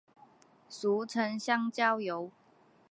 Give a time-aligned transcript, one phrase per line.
[0.67, 2.31] 俗称香蕉油。